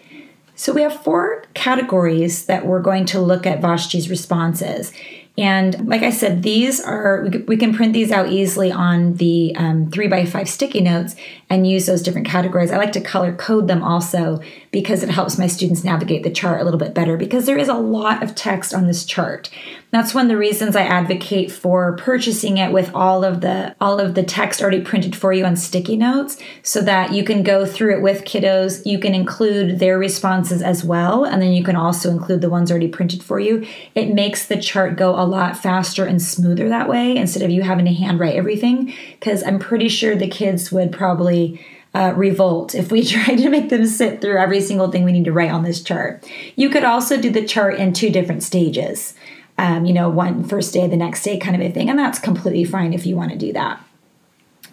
So 0.54 0.72
we 0.72 0.80
have 0.80 1.04
four 1.04 1.44
categories 1.52 2.46
that 2.46 2.64
we're 2.64 2.80
going 2.80 3.04
to 3.06 3.20
look 3.20 3.46
at 3.46 3.60
Vashti's 3.60 4.08
responses. 4.08 4.90
And 5.38 5.86
like 5.86 6.02
I 6.02 6.10
said, 6.10 6.42
these 6.42 6.80
are, 6.80 7.28
we 7.46 7.58
can 7.58 7.74
print 7.74 7.92
these 7.92 8.10
out 8.10 8.28
easily 8.28 8.72
on 8.72 9.14
the 9.14 9.54
um, 9.56 9.90
three 9.90 10.08
by 10.08 10.24
five 10.24 10.48
sticky 10.48 10.80
notes 10.80 11.14
and 11.50 11.66
use 11.66 11.86
those 11.86 12.02
different 12.02 12.26
categories. 12.26 12.70
I 12.70 12.78
like 12.78 12.92
to 12.92 13.00
color 13.00 13.34
code 13.34 13.68
them 13.68 13.82
also 13.82 14.40
because 14.70 15.02
it 15.02 15.10
helps 15.10 15.38
my 15.38 15.46
students 15.46 15.84
navigate 15.84 16.22
the 16.22 16.30
chart 16.30 16.60
a 16.60 16.64
little 16.64 16.80
bit 16.80 16.94
better 16.94 17.16
because 17.16 17.46
there 17.46 17.58
is 17.58 17.68
a 17.68 17.74
lot 17.74 18.22
of 18.22 18.34
text 18.34 18.74
on 18.74 18.86
this 18.86 19.04
chart. 19.04 19.50
That's 19.90 20.14
one 20.14 20.26
of 20.26 20.28
the 20.28 20.36
reasons 20.36 20.74
I 20.74 20.82
advocate 20.82 21.50
for 21.52 21.96
purchasing 21.96 22.58
it 22.58 22.72
with 22.72 22.92
all 22.94 23.24
of 23.24 23.40
the 23.40 23.74
all 23.80 24.00
of 24.00 24.14
the 24.14 24.22
text 24.22 24.60
already 24.60 24.80
printed 24.80 25.14
for 25.14 25.32
you 25.32 25.44
on 25.44 25.56
sticky 25.56 25.96
notes 25.96 26.36
so 26.62 26.80
that 26.82 27.12
you 27.12 27.24
can 27.24 27.42
go 27.42 27.64
through 27.64 27.96
it 27.96 28.02
with 28.02 28.24
kiddos. 28.24 28.84
You 28.84 28.98
can 28.98 29.14
include 29.14 29.78
their 29.78 29.98
responses 29.98 30.60
as 30.60 30.84
well 30.84 31.24
and 31.24 31.40
then 31.40 31.52
you 31.52 31.62
can 31.62 31.76
also 31.76 32.10
include 32.10 32.40
the 32.40 32.50
ones 32.50 32.70
already 32.70 32.88
printed 32.88 33.22
for 33.22 33.38
you. 33.38 33.66
It 33.94 34.12
makes 34.12 34.46
the 34.46 34.60
chart 34.60 34.96
go 34.96 35.14
a 35.14 35.24
lot 35.26 35.56
faster 35.56 36.04
and 36.04 36.20
smoother 36.20 36.68
that 36.68 36.88
way 36.88 37.16
instead 37.16 37.42
of 37.42 37.50
you 37.50 37.62
having 37.62 37.84
to 37.84 37.92
handwrite 37.92 38.36
everything 38.36 38.92
because 39.18 39.42
I'm 39.42 39.58
pretty 39.58 39.88
sure 39.88 40.14
the 40.14 40.28
kids 40.28 40.72
would 40.72 40.92
probably 40.92 41.64
uh, 41.94 42.12
revolt 42.14 42.74
if 42.74 42.92
we 42.92 43.04
tried 43.06 43.36
to 43.36 43.48
make 43.48 43.70
them 43.70 43.86
sit 43.86 44.20
through 44.20 44.38
every 44.38 44.60
single 44.60 44.90
thing 44.90 45.04
we 45.04 45.12
need 45.12 45.24
to 45.24 45.32
write 45.32 45.50
on 45.50 45.62
this 45.62 45.82
chart. 45.82 46.30
You 46.54 46.68
could 46.68 46.84
also 46.84 47.20
do 47.20 47.30
the 47.30 47.46
chart 47.46 47.76
in 47.76 47.92
two 47.92 48.10
different 48.10 48.42
stages. 48.42 49.14
Um, 49.58 49.86
you 49.86 49.94
know, 49.94 50.10
one 50.10 50.44
first 50.44 50.74
day, 50.74 50.86
the 50.86 50.98
next 50.98 51.22
day, 51.22 51.38
kind 51.38 51.56
of 51.56 51.62
a 51.62 51.72
thing, 51.72 51.88
and 51.88 51.98
that's 51.98 52.18
completely 52.18 52.64
fine 52.64 52.92
if 52.92 53.06
you 53.06 53.16
want 53.16 53.32
to 53.32 53.38
do 53.38 53.54
that. 53.54 53.82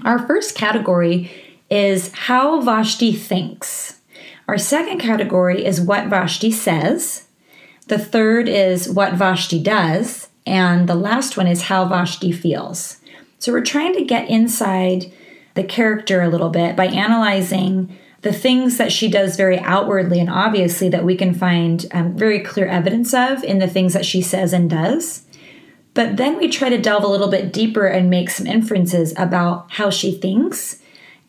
Our 0.04 0.20
first 0.28 0.56
category 0.56 1.32
is 1.70 2.12
how 2.12 2.60
Vashti 2.60 3.14
thinks. 3.14 4.02
Our 4.48 4.58
second 4.58 5.00
category 5.00 5.66
is 5.66 5.80
what 5.80 6.08
Vashti 6.08 6.52
says. 6.52 7.28
The 7.88 7.98
third 7.98 8.50
is 8.50 8.90
what 8.90 9.14
Vashti 9.14 9.62
does. 9.62 10.28
And 10.46 10.88
the 10.88 10.96
last 10.96 11.38
one 11.38 11.48
is 11.48 11.64
how 11.64 11.86
Vashti 11.86 12.32
feels. 12.32 12.98
So 13.40 13.52
we're 13.52 13.62
trying 13.62 13.94
to 13.96 14.04
get 14.04 14.30
inside 14.30 15.12
the 15.56 15.64
character 15.64 16.22
a 16.22 16.30
little 16.30 16.50
bit 16.50 16.76
by 16.76 16.88
analyzing 16.88 17.98
the 18.22 18.34
things 18.34 18.78
that 18.78 18.92
she 18.92 19.10
does 19.10 19.36
very 19.36 19.60
outwardly 19.60 20.20
and 20.20 20.30
obviously 20.30 20.90
that 20.90 21.04
we 21.04 21.16
can 21.16 21.34
find 21.34 21.86
um, 21.92 22.18
very 22.18 22.40
clear 22.40 22.66
evidence 22.66 23.14
of 23.14 23.44
in 23.44 23.60
the 23.60 23.68
things 23.68 23.94
that 23.94 24.06
she 24.06 24.22
says 24.22 24.54
and 24.54 24.70
does. 24.70 25.24
But 25.94 26.18
then 26.18 26.38
we 26.38 26.50
try 26.50 26.70
to 26.70 26.82
delve 26.82 27.04
a 27.04 27.08
little 27.08 27.30
bit 27.30 27.54
deeper 27.54 27.86
and 27.86 28.10
make 28.10 28.30
some 28.30 28.48
inferences 28.48 29.14
about 29.18 29.72
how 29.74 29.90
she 29.90 30.14
thinks 30.14 30.82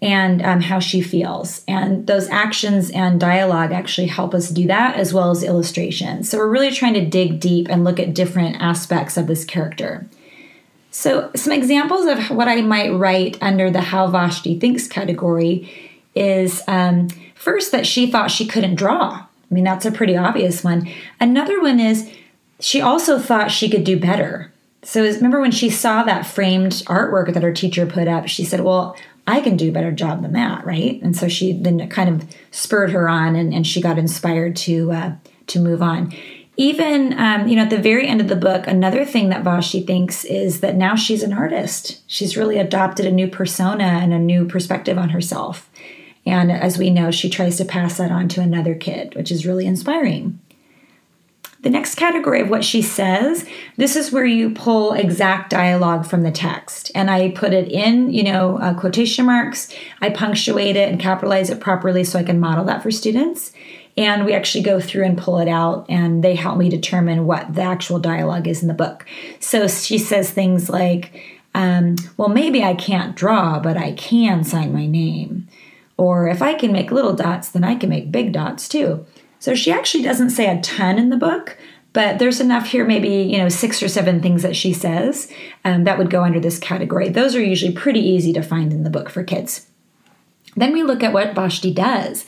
and 0.03 0.43
um, 0.43 0.61
how 0.61 0.79
she 0.79 1.01
feels. 1.01 1.65
And 1.67 2.07
those 2.07 2.29
actions 2.29 2.91
and 2.91 3.19
dialogue 3.19 3.73
actually 3.73 4.09
help 4.09 4.35
us 4.35 4.51
do 4.51 4.67
that 4.67 4.97
as 4.97 5.15
well 5.15 5.31
as 5.31 5.43
illustration. 5.43 6.25
So 6.25 6.39
we're 6.39 6.51
really 6.51 6.73
trying 6.73 6.95
to 6.95 7.05
dig 7.05 7.41
deep 7.41 7.69
and 7.71 7.85
look 7.85 7.99
at 7.99 8.15
different 8.15 8.61
aspects 8.61 9.17
of 9.17 9.27
this 9.27 9.45
character. 9.45 10.07
So, 10.95 11.29
some 11.35 11.53
examples 11.53 12.07
of 12.07 12.31
what 12.31 12.47
I 12.47 12.63
might 12.63 12.91
write 12.91 13.37
under 13.43 13.69
the 13.69 13.81
How 13.81 14.07
Vashti 14.07 14.61
Thinks 14.61 14.87
category 14.87 15.69
is 16.15 16.63
um, 16.69 17.09
first 17.35 17.73
that 17.73 17.85
she 17.85 18.09
thought 18.09 18.31
she 18.31 18.47
couldn't 18.47 18.77
draw. 18.77 19.15
I 19.15 19.27
mean, 19.51 19.65
that's 19.65 19.85
a 19.85 19.91
pretty 19.91 20.17
obvious 20.17 20.63
one. 20.63 20.89
Another 21.19 21.61
one 21.61 21.81
is 21.81 22.09
she 22.61 22.81
also 22.81 23.19
thought 23.19 23.51
she 23.51 23.69
could 23.69 23.83
do 23.83 23.99
better. 23.99 24.53
So, 24.85 25.03
remember 25.03 25.41
when 25.41 25.51
she 25.51 25.69
saw 25.69 26.05
that 26.05 26.27
framed 26.27 26.85
artwork 26.87 27.35
that 27.35 27.43
her 27.43 27.53
teacher 27.53 27.87
put 27.87 28.07
up, 28.07 28.29
she 28.29 28.45
said, 28.45 28.61
Well, 28.61 28.97
I 29.27 29.41
can 29.41 29.57
do 29.57 29.71
a 29.71 29.73
better 29.73 29.93
job 29.93 30.23
than 30.23 30.33
that, 30.35 30.67
right? 30.67 31.01
And 31.03 31.17
so 31.17 31.29
she 31.29 31.53
then 31.53 31.89
kind 31.89 32.09
of 32.09 32.29
spurred 32.51 32.91
her 32.91 33.09
on, 33.09 33.37
and, 33.37 33.55
and 33.55 33.67
she 33.67 33.81
got 33.81 33.99
inspired 33.99 34.57
to 34.57 34.93
uh, 34.93 35.13
to 35.49 35.61
move 35.61 35.83
on. 35.83 36.13
Even 36.57 37.19
um, 37.19 37.49
you 37.49 37.57
know 37.57 37.63
at 37.63 37.71
the 37.71 37.79
very 37.79 38.07
end 38.07 38.21
of 38.21 38.29
the 38.29 38.37
book, 38.37 38.67
another 38.67 39.05
thing 39.05 39.31
that 39.31 39.43
Vashti 39.43 39.83
thinks 39.83 40.25
is 40.25 40.61
that 40.61 40.77
now 40.77 40.95
she's 40.95 41.23
an 41.23 41.33
artist. 41.33 42.03
She's 42.07 42.37
really 42.37 42.59
adopted 42.59 43.07
a 43.07 43.11
new 43.11 43.29
persona 43.29 43.85
and 43.85 44.13
a 44.13 44.19
new 44.19 44.47
perspective 44.47 44.99
on 44.99 45.09
herself. 45.09 45.71
And 46.27 46.51
as 46.51 46.79
we 46.79 46.91
know, 46.91 47.11
she 47.11 47.29
tries 47.29 47.57
to 47.59 47.65
pass 47.65 47.99
that 47.99 48.11
on 48.11 48.29
to 48.29 48.41
another 48.41 48.75
kid, 48.75 49.15
which 49.15 49.31
is 49.31 49.47
really 49.47 49.67
inspiring. 49.67 50.39
The 51.65 51.71
next 51.71 51.95
category 51.95 52.43
of 52.43 52.51
what 52.51 52.63
she 52.63 52.83
says, 52.83 53.49
this 53.79 53.97
is 53.97 54.13
where 54.13 54.27
you 54.27 54.51
pull 54.51 54.93
exact 54.93 55.49
dialogue 55.49 56.05
from 56.05 56.21
the 56.21 56.31
text. 56.31 56.93
And 56.95 57.11
I 57.11 57.31
put 57.31 57.55
it 57.55 57.73
in, 57.73 58.13
you 58.13 58.23
know, 58.23 58.59
uh, 58.59 58.79
quotation 58.79 59.25
marks. 59.25 59.75
I 60.03 60.11
punctuate 60.11 60.77
it 60.77 60.91
and 60.91 61.01
capitalize 61.01 61.49
it 61.49 61.61
properly 61.61 62.05
so 62.05 62.19
I 62.19 62.23
can 62.23 62.39
model 62.39 62.67
that 62.67 62.83
for 62.83 62.91
students. 62.91 63.51
And 63.97 64.27
we 64.27 64.35
actually 64.35 64.63
go 64.63 64.79
through 64.79 65.05
and 65.05 65.17
pull 65.17 65.39
it 65.39 65.49
out, 65.49 65.87
and 65.89 66.23
they 66.23 66.35
help 66.35 66.59
me 66.59 66.69
determine 66.69 67.25
what 67.25 67.55
the 67.55 67.63
actual 67.63 67.99
dialogue 67.99 68.47
is 68.47 68.61
in 68.61 68.69
the 68.69 68.75
book. 68.75 69.07
So 69.41 69.67
she 69.67 69.97
says 69.97 70.31
things 70.31 70.69
like, 70.69 71.23
um, 71.55 71.97
well, 72.19 72.29
maybe 72.29 72.63
I 72.63 72.75
can't 72.75 73.17
draw, 73.17 73.59
but 73.59 73.79
I 73.79 73.93
can 73.93 74.45
sign 74.45 74.75
my 74.75 74.85
name. 74.85 75.49
Or 75.97 76.29
if 76.29 76.43
I 76.43 76.55
can 76.55 76.73
make 76.73 76.91
little 76.91 77.15
dots, 77.15 77.49
then 77.49 77.65
I 77.65 77.77
can 77.77 77.89
make 77.89 78.13
big 78.13 78.33
dots 78.33 78.69
too. 78.69 79.07
So 79.45 79.55
she 79.55 79.71
actually 79.71 80.03
doesn't 80.03 80.31
say 80.31 80.47
a 80.47 80.59
ton 80.63 80.99
in 80.99 81.11
the 81.11 81.19
book, 81.19 81.59
but 81.93 82.19
there's 82.19 82.41
enough 82.41 82.69
here, 82.69 82.87
maybe, 82.87 83.11
you 83.11 83.37
know, 83.37 83.51
six 83.51 83.83
or 83.83 83.89
seven 83.89 84.23
things 84.23 84.43
that 84.43 84.57
she 84.57 84.73
says 84.73 85.31
um, 85.67 85.85
that 85.85 85.99
would 85.99 86.09
go 86.09 86.25
under 86.25 86.41
this 86.41 86.59
category. 86.59 87.11
Those 87.11 87.37
are 87.37 87.45
usually 87.45 87.75
pretty 87.75 88.01
easy 88.01 88.33
to 88.33 88.41
find 88.41 88.73
in 88.73 88.85
the 88.85 88.91
book 88.91 89.11
for 89.11 89.23
kids. 89.23 89.67
Then 90.57 90.73
we 90.73 90.83
look 90.83 91.03
at 91.03 91.13
what 91.13 91.35
Vashti 91.35 91.75
does. 91.75 92.25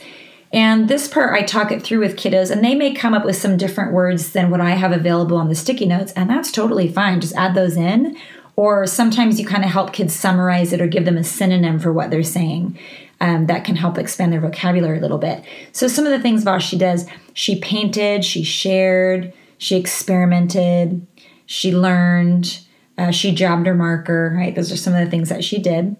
And 0.52 0.90
this 0.90 1.08
part 1.08 1.32
I 1.32 1.42
talk 1.42 1.72
it 1.72 1.82
through 1.82 2.00
with 2.00 2.16
kiddos, 2.16 2.50
and 2.50 2.62
they 2.62 2.74
may 2.74 2.92
come 2.92 3.14
up 3.14 3.24
with 3.24 3.36
some 3.36 3.56
different 3.56 3.94
words 3.94 4.32
than 4.32 4.50
what 4.50 4.60
I 4.60 4.72
have 4.72 4.92
available 4.92 5.38
on 5.38 5.48
the 5.48 5.54
sticky 5.54 5.86
notes, 5.86 6.12
and 6.12 6.28
that's 6.28 6.52
totally 6.52 6.92
fine. 6.92 7.22
Just 7.22 7.34
add 7.34 7.54
those 7.54 7.78
in. 7.78 8.14
Or 8.56 8.86
sometimes 8.86 9.40
you 9.40 9.46
kind 9.46 9.64
of 9.64 9.70
help 9.70 9.94
kids 9.94 10.14
summarize 10.14 10.74
it 10.74 10.82
or 10.82 10.86
give 10.86 11.06
them 11.06 11.16
a 11.16 11.24
synonym 11.24 11.78
for 11.78 11.94
what 11.94 12.10
they're 12.10 12.22
saying 12.22 12.78
um, 13.20 13.46
that 13.46 13.64
can 13.64 13.76
help 13.76 13.98
expand 13.98 14.32
their 14.32 14.40
vocabulary 14.40 14.98
a 14.98 15.00
little 15.00 15.18
bit. 15.18 15.44
So, 15.72 15.88
some 15.88 16.06
of 16.06 16.12
the 16.12 16.20
things 16.20 16.44
Vashti 16.44 16.76
does 16.76 17.06
she 17.32 17.58
painted, 17.60 18.24
she 18.24 18.42
shared, 18.42 19.32
she 19.58 19.76
experimented, 19.76 21.06
she 21.46 21.74
learned, 21.74 22.60
uh, 22.98 23.10
she 23.10 23.32
jabbed 23.32 23.66
her 23.66 23.74
marker, 23.74 24.34
right? 24.36 24.54
Those 24.54 24.72
are 24.72 24.76
some 24.76 24.94
of 24.94 25.04
the 25.04 25.10
things 25.10 25.28
that 25.28 25.44
she 25.44 25.58
did. 25.58 25.96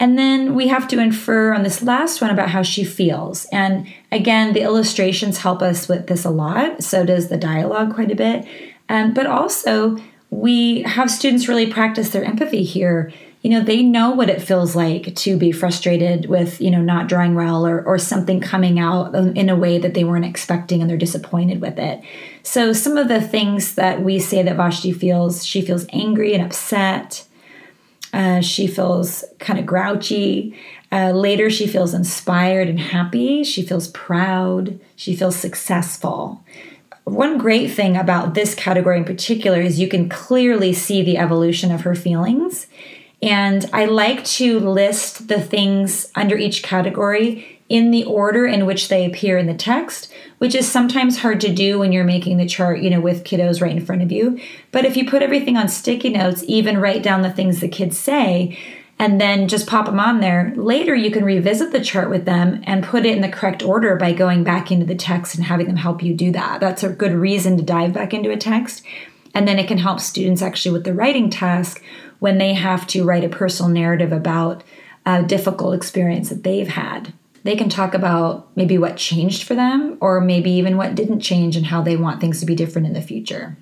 And 0.00 0.18
then 0.18 0.54
we 0.54 0.68
have 0.68 0.88
to 0.88 0.98
infer 0.98 1.54
on 1.54 1.62
this 1.62 1.82
last 1.82 2.20
one 2.20 2.30
about 2.30 2.50
how 2.50 2.62
she 2.62 2.84
feels. 2.84 3.46
And 3.46 3.86
again, 4.10 4.52
the 4.52 4.62
illustrations 4.62 5.38
help 5.38 5.62
us 5.62 5.88
with 5.88 6.08
this 6.08 6.24
a 6.24 6.30
lot. 6.30 6.82
So 6.82 7.06
does 7.06 7.28
the 7.28 7.36
dialogue 7.36 7.94
quite 7.94 8.10
a 8.10 8.16
bit. 8.16 8.46
Um, 8.88 9.14
but 9.14 9.26
also, 9.26 9.96
we 10.30 10.82
have 10.82 11.10
students 11.10 11.48
really 11.48 11.66
practice 11.66 12.10
their 12.10 12.24
empathy 12.24 12.64
here 12.64 13.12
you 13.44 13.50
know 13.50 13.60
they 13.60 13.82
know 13.82 14.10
what 14.10 14.30
it 14.30 14.40
feels 14.40 14.74
like 14.74 15.14
to 15.14 15.36
be 15.36 15.52
frustrated 15.52 16.30
with 16.30 16.62
you 16.62 16.70
know 16.70 16.80
not 16.80 17.08
drawing 17.08 17.34
well 17.34 17.66
or, 17.66 17.82
or 17.82 17.98
something 17.98 18.40
coming 18.40 18.80
out 18.80 19.14
in 19.14 19.50
a 19.50 19.54
way 19.54 19.76
that 19.76 19.92
they 19.92 20.02
weren't 20.02 20.24
expecting 20.24 20.80
and 20.80 20.88
they're 20.88 20.96
disappointed 20.96 21.60
with 21.60 21.78
it. 21.78 22.02
So 22.42 22.72
some 22.72 22.96
of 22.96 23.08
the 23.08 23.20
things 23.20 23.74
that 23.74 24.00
we 24.00 24.18
say 24.18 24.42
that 24.42 24.56
vashti 24.56 24.92
feels 24.92 25.44
she 25.44 25.60
feels 25.60 25.84
angry 25.92 26.32
and 26.32 26.42
upset. 26.42 27.26
Uh, 28.14 28.40
she 28.40 28.66
feels 28.66 29.24
kind 29.40 29.58
of 29.58 29.66
grouchy. 29.66 30.58
Uh, 30.90 31.10
later 31.10 31.50
she 31.50 31.66
feels 31.66 31.92
inspired 31.92 32.68
and 32.68 32.80
happy. 32.80 33.44
She 33.44 33.60
feels 33.60 33.88
proud. 33.88 34.80
She 34.96 35.14
feels 35.14 35.36
successful. 35.36 36.42
One 37.02 37.36
great 37.36 37.70
thing 37.70 37.94
about 37.94 38.32
this 38.32 38.54
category 38.54 38.96
in 38.96 39.04
particular 39.04 39.60
is 39.60 39.78
you 39.78 39.88
can 39.88 40.08
clearly 40.08 40.72
see 40.72 41.02
the 41.02 41.18
evolution 41.18 41.70
of 41.70 41.82
her 41.82 41.94
feelings 41.94 42.68
and 43.24 43.68
I 43.72 43.86
like 43.86 44.22
to 44.24 44.60
list 44.60 45.28
the 45.28 45.40
things 45.40 46.12
under 46.14 46.36
each 46.36 46.62
category 46.62 47.62
in 47.70 47.90
the 47.90 48.04
order 48.04 48.46
in 48.46 48.66
which 48.66 48.88
they 48.88 49.06
appear 49.06 49.38
in 49.38 49.46
the 49.46 49.54
text, 49.54 50.12
which 50.36 50.54
is 50.54 50.70
sometimes 50.70 51.18
hard 51.18 51.40
to 51.40 51.50
do 51.52 51.78
when 51.78 51.90
you're 51.90 52.04
making 52.04 52.36
the 52.36 52.46
chart, 52.46 52.80
you 52.80 52.90
know, 52.90 53.00
with 53.00 53.24
kiddos 53.24 53.62
right 53.62 53.74
in 53.74 53.84
front 53.84 54.02
of 54.02 54.12
you. 54.12 54.38
But 54.72 54.84
if 54.84 54.94
you 54.94 55.08
put 55.08 55.22
everything 55.22 55.56
on 55.56 55.68
sticky 55.68 56.10
notes, 56.10 56.44
even 56.46 56.76
write 56.76 57.02
down 57.02 57.22
the 57.22 57.32
things 57.32 57.60
the 57.60 57.68
kids 57.68 57.98
say, 57.98 58.58
and 58.98 59.18
then 59.18 59.48
just 59.48 59.66
pop 59.66 59.86
them 59.86 59.98
on 59.98 60.20
there. 60.20 60.52
Later, 60.54 60.94
you 60.94 61.10
can 61.10 61.24
revisit 61.24 61.72
the 61.72 61.82
chart 61.82 62.10
with 62.10 62.26
them 62.26 62.62
and 62.64 62.84
put 62.84 63.06
it 63.06 63.16
in 63.16 63.22
the 63.22 63.30
correct 63.30 63.62
order 63.62 63.96
by 63.96 64.12
going 64.12 64.44
back 64.44 64.70
into 64.70 64.84
the 64.84 64.94
text 64.94 65.34
and 65.34 65.44
having 65.44 65.66
them 65.66 65.76
help 65.76 66.02
you 66.02 66.12
do 66.12 66.30
that. 66.32 66.60
That's 66.60 66.84
a 66.84 66.90
good 66.90 67.12
reason 67.12 67.56
to 67.56 67.62
dive 67.62 67.94
back 67.94 68.12
into 68.12 68.30
a 68.30 68.36
text. 68.36 68.84
And 69.34 69.48
then 69.48 69.58
it 69.58 69.66
can 69.66 69.78
help 69.78 69.98
students 69.98 70.42
actually 70.42 70.72
with 70.72 70.84
the 70.84 70.94
writing 70.94 71.28
task 71.28 71.82
when 72.24 72.38
they 72.38 72.54
have 72.54 72.86
to 72.86 73.04
write 73.04 73.22
a 73.22 73.28
personal 73.28 73.70
narrative 73.70 74.10
about 74.10 74.64
a 75.04 75.22
difficult 75.22 75.74
experience 75.74 76.30
that 76.30 76.42
they've 76.42 76.68
had. 76.68 77.12
They 77.42 77.54
can 77.54 77.68
talk 77.68 77.92
about 77.92 78.48
maybe 78.56 78.78
what 78.78 78.96
changed 78.96 79.42
for 79.42 79.54
them, 79.54 79.98
or 80.00 80.22
maybe 80.22 80.50
even 80.52 80.78
what 80.78 80.94
didn't 80.94 81.20
change 81.20 81.54
and 81.54 81.66
how 81.66 81.82
they 81.82 81.98
want 81.98 82.22
things 82.22 82.40
to 82.40 82.46
be 82.46 82.54
different 82.54 82.86
in 82.86 82.94
the 82.94 83.02
future. 83.02 83.58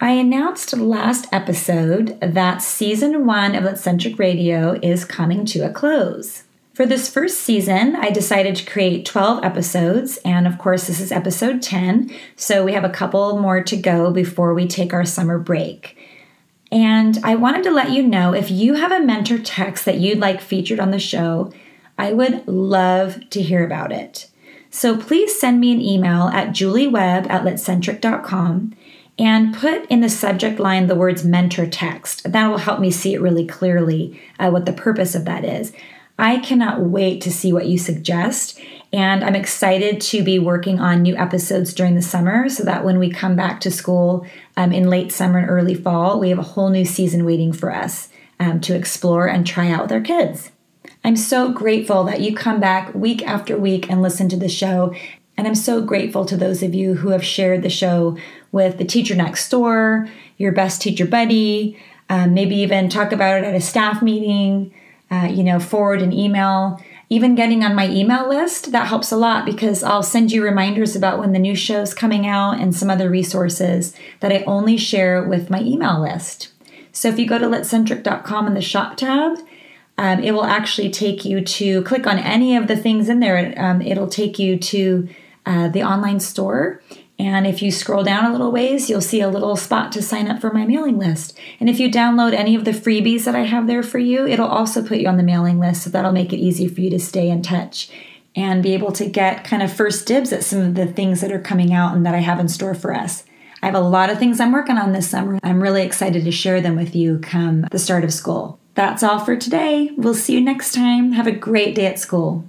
I 0.00 0.12
announced 0.12 0.76
last 0.76 1.26
episode 1.32 2.20
that 2.20 2.62
season 2.62 3.26
one 3.26 3.56
of 3.56 3.64
Litcentric 3.64 4.16
Radio 4.16 4.78
is 4.80 5.04
coming 5.04 5.44
to 5.46 5.66
a 5.66 5.72
close. 5.72 6.44
For 6.74 6.86
this 6.86 7.10
first 7.10 7.38
season, 7.38 7.96
I 7.96 8.10
decided 8.10 8.54
to 8.54 8.70
create 8.70 9.06
12 9.06 9.42
episodes, 9.42 10.18
and 10.24 10.46
of 10.46 10.56
course, 10.58 10.86
this 10.86 11.00
is 11.00 11.10
episode 11.10 11.60
10, 11.60 12.14
so 12.36 12.64
we 12.64 12.74
have 12.74 12.84
a 12.84 12.90
couple 12.90 13.40
more 13.40 13.60
to 13.64 13.76
go 13.76 14.12
before 14.12 14.54
we 14.54 14.68
take 14.68 14.92
our 14.92 15.04
summer 15.04 15.40
break. 15.40 15.98
And 16.72 17.18
I 17.22 17.34
wanted 17.34 17.64
to 17.64 17.70
let 17.70 17.90
you 17.90 18.02
know 18.02 18.32
if 18.32 18.50
you 18.50 18.74
have 18.74 18.90
a 18.90 19.04
mentor 19.04 19.38
text 19.38 19.84
that 19.84 19.98
you'd 19.98 20.18
like 20.18 20.40
featured 20.40 20.80
on 20.80 20.90
the 20.90 20.98
show, 20.98 21.52
I 21.98 22.14
would 22.14 22.48
love 22.48 23.28
to 23.30 23.42
hear 23.42 23.64
about 23.64 23.92
it. 23.92 24.28
So 24.70 24.96
please 24.96 25.38
send 25.38 25.60
me 25.60 25.70
an 25.72 25.82
email 25.82 26.28
at 26.28 26.48
juliewebb 26.48 27.28
at 27.28 27.44
litcentric.com 27.44 28.74
and 29.18 29.54
put 29.54 29.84
in 29.90 30.00
the 30.00 30.08
subject 30.08 30.58
line 30.58 30.86
the 30.86 30.94
words 30.94 31.24
mentor 31.24 31.66
text. 31.66 32.32
That 32.32 32.48
will 32.48 32.56
help 32.56 32.80
me 32.80 32.90
see 32.90 33.12
it 33.12 33.20
really 33.20 33.46
clearly 33.46 34.18
uh, 34.38 34.48
what 34.48 34.64
the 34.64 34.72
purpose 34.72 35.14
of 35.14 35.26
that 35.26 35.44
is. 35.44 35.74
I 36.18 36.38
cannot 36.38 36.80
wait 36.80 37.20
to 37.22 37.30
see 37.30 37.52
what 37.52 37.66
you 37.66 37.76
suggest. 37.76 38.58
And 38.92 39.24
I'm 39.24 39.34
excited 39.34 40.02
to 40.02 40.22
be 40.22 40.38
working 40.38 40.78
on 40.78 41.00
new 41.00 41.16
episodes 41.16 41.72
during 41.72 41.94
the 41.94 42.02
summer 42.02 42.50
so 42.50 42.62
that 42.64 42.84
when 42.84 42.98
we 42.98 43.10
come 43.10 43.34
back 43.34 43.60
to 43.60 43.70
school 43.70 44.26
um, 44.56 44.70
in 44.70 44.90
late 44.90 45.10
summer 45.12 45.38
and 45.38 45.48
early 45.48 45.74
fall, 45.74 46.20
we 46.20 46.28
have 46.28 46.38
a 46.38 46.42
whole 46.42 46.68
new 46.68 46.84
season 46.84 47.24
waiting 47.24 47.54
for 47.54 47.72
us 47.72 48.10
um, 48.38 48.60
to 48.60 48.74
explore 48.74 49.26
and 49.26 49.46
try 49.46 49.70
out 49.70 49.84
with 49.84 49.92
our 49.92 50.00
kids. 50.00 50.50
I'm 51.04 51.16
so 51.16 51.50
grateful 51.50 52.04
that 52.04 52.20
you 52.20 52.34
come 52.34 52.60
back 52.60 52.94
week 52.94 53.26
after 53.26 53.56
week 53.56 53.90
and 53.90 54.02
listen 54.02 54.28
to 54.28 54.36
the 54.36 54.48
show. 54.48 54.94
And 55.38 55.46
I'm 55.46 55.54
so 55.54 55.80
grateful 55.80 56.26
to 56.26 56.36
those 56.36 56.62
of 56.62 56.74
you 56.74 56.94
who 56.94 57.08
have 57.08 57.24
shared 57.24 57.62
the 57.62 57.70
show 57.70 58.18
with 58.52 58.76
the 58.76 58.84
teacher 58.84 59.14
next 59.14 59.48
door, 59.48 60.06
your 60.36 60.52
best 60.52 60.82
teacher 60.82 61.06
buddy, 61.06 61.78
um, 62.10 62.34
maybe 62.34 62.56
even 62.56 62.90
talk 62.90 63.12
about 63.12 63.38
it 63.38 63.44
at 63.44 63.54
a 63.54 63.60
staff 63.60 64.02
meeting, 64.02 64.74
uh, 65.10 65.28
you 65.30 65.42
know, 65.42 65.58
forward 65.58 66.02
an 66.02 66.12
email 66.12 66.78
even 67.12 67.34
getting 67.34 67.62
on 67.62 67.74
my 67.74 67.86
email 67.90 68.26
list, 68.26 68.72
that 68.72 68.86
helps 68.86 69.12
a 69.12 69.16
lot 69.18 69.44
because 69.44 69.82
I'll 69.82 70.02
send 70.02 70.32
you 70.32 70.42
reminders 70.42 70.96
about 70.96 71.18
when 71.18 71.32
the 71.32 71.38
new 71.38 71.54
show's 71.54 71.92
coming 71.92 72.26
out 72.26 72.58
and 72.58 72.74
some 72.74 72.88
other 72.88 73.10
resources 73.10 73.94
that 74.20 74.32
I 74.32 74.42
only 74.46 74.78
share 74.78 75.22
with 75.22 75.50
my 75.50 75.60
email 75.60 76.00
list. 76.00 76.48
So 76.90 77.08
if 77.08 77.18
you 77.18 77.28
go 77.28 77.36
to 77.38 77.44
litcentric.com 77.44 78.46
in 78.46 78.54
the 78.54 78.62
shop 78.62 78.96
tab, 78.96 79.36
um, 79.98 80.20
it 80.20 80.32
will 80.32 80.46
actually 80.46 80.90
take 80.90 81.26
you 81.26 81.42
to 81.42 81.82
click 81.82 82.06
on 82.06 82.18
any 82.18 82.56
of 82.56 82.66
the 82.66 82.78
things 82.78 83.10
in 83.10 83.20
there. 83.20 83.52
Um, 83.58 83.82
it'll 83.82 84.08
take 84.08 84.38
you 84.38 84.56
to 84.56 85.06
uh, 85.44 85.68
the 85.68 85.82
online 85.82 86.18
store 86.18 86.80
And 87.18 87.46
if 87.46 87.62
you 87.62 87.70
scroll 87.70 88.02
down 88.02 88.24
a 88.24 88.32
little 88.32 88.50
ways, 88.50 88.90
you'll 88.90 89.00
see 89.00 89.20
a 89.20 89.28
little 89.28 89.54
spot 89.54 89.92
to 89.92 90.02
sign 90.02 90.28
up 90.28 90.40
for 90.40 90.52
my 90.52 90.64
mailing 90.66 90.98
list. 90.98 91.38
And 91.60 91.68
if 91.68 91.78
you 91.78 91.90
download 91.90 92.32
any 92.32 92.54
of 92.54 92.64
the 92.64 92.72
freebies 92.72 93.24
that 93.24 93.36
I 93.36 93.44
have 93.44 93.66
there 93.66 93.82
for 93.82 93.98
you, 93.98 94.26
it'll 94.26 94.48
also 94.48 94.82
put 94.82 94.98
you 94.98 95.08
on 95.08 95.18
the 95.18 95.22
mailing 95.22 95.60
list. 95.60 95.84
So 95.84 95.90
that'll 95.90 96.12
make 96.12 96.32
it 96.32 96.38
easy 96.38 96.66
for 96.66 96.80
you 96.80 96.90
to 96.90 96.98
stay 96.98 97.28
in 97.28 97.42
touch 97.42 97.90
and 98.34 98.62
be 98.62 98.74
able 98.74 98.92
to 98.92 99.06
get 99.06 99.44
kind 99.44 99.62
of 99.62 99.72
first 99.72 100.06
dibs 100.06 100.32
at 100.32 100.42
some 100.42 100.60
of 100.60 100.74
the 100.74 100.86
things 100.86 101.20
that 101.20 101.32
are 101.32 101.40
coming 101.40 101.72
out 101.72 101.94
and 101.94 102.04
that 102.06 102.14
I 102.14 102.20
have 102.20 102.40
in 102.40 102.48
store 102.48 102.74
for 102.74 102.94
us. 102.94 103.24
I 103.62 103.66
have 103.66 103.74
a 103.74 103.80
lot 103.80 104.10
of 104.10 104.18
things 104.18 104.40
I'm 104.40 104.52
working 104.52 104.78
on 104.78 104.92
this 104.92 105.08
summer. 105.08 105.38
I'm 105.42 105.62
really 105.62 105.82
excited 105.82 106.24
to 106.24 106.32
share 106.32 106.60
them 106.60 106.74
with 106.74 106.96
you 106.96 107.18
come 107.18 107.66
the 107.70 107.78
start 107.78 108.02
of 108.04 108.12
school. 108.12 108.58
That's 108.74 109.02
all 109.02 109.20
for 109.20 109.36
today. 109.36 109.90
We'll 109.96 110.14
see 110.14 110.34
you 110.34 110.40
next 110.40 110.74
time. 110.74 111.12
Have 111.12 111.26
a 111.26 111.32
great 111.32 111.74
day 111.74 111.86
at 111.86 111.98
school. 111.98 112.44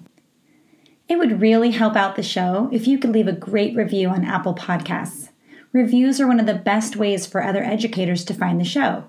It 1.09 1.17
would 1.17 1.41
really 1.41 1.71
help 1.71 1.95
out 1.95 2.15
the 2.15 2.23
show 2.23 2.69
if 2.71 2.87
you 2.87 2.97
could 2.97 3.11
leave 3.11 3.27
a 3.27 3.33
great 3.33 3.75
review 3.75 4.09
on 4.09 4.23
Apple 4.23 4.55
Podcasts. 4.55 5.29
Reviews 5.71 6.21
are 6.21 6.27
one 6.27 6.39
of 6.39 6.45
the 6.45 6.53
best 6.53 6.95
ways 6.95 7.25
for 7.25 7.43
other 7.43 7.63
educators 7.63 8.23
to 8.25 8.33
find 8.33 8.59
the 8.59 8.65
show. 8.65 9.05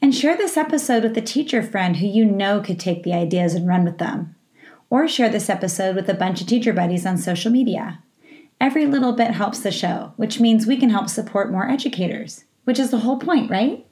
And 0.00 0.14
share 0.14 0.36
this 0.36 0.56
episode 0.56 1.02
with 1.02 1.16
a 1.16 1.22
teacher 1.22 1.62
friend 1.62 1.96
who 1.96 2.06
you 2.06 2.24
know 2.24 2.60
could 2.60 2.78
take 2.78 3.02
the 3.02 3.14
ideas 3.14 3.54
and 3.54 3.66
run 3.66 3.84
with 3.84 3.98
them 3.98 4.34
or 4.90 5.08
share 5.08 5.28
this 5.28 5.50
episode 5.50 5.96
with 5.96 6.08
a 6.08 6.14
bunch 6.14 6.40
of 6.40 6.46
teacher 6.46 6.72
buddies 6.72 7.06
on 7.06 7.18
social 7.18 7.50
media. 7.50 8.02
Every 8.60 8.86
little 8.86 9.12
bit 9.12 9.32
helps 9.32 9.60
the 9.60 9.70
show, 9.70 10.12
which 10.16 10.40
means 10.40 10.66
we 10.66 10.76
can 10.76 10.90
help 10.90 11.08
support 11.08 11.50
more 11.50 11.68
educators, 11.68 12.44
which 12.64 12.78
is 12.78 12.90
the 12.90 12.98
whole 12.98 13.18
point, 13.18 13.50
right? 13.50 13.85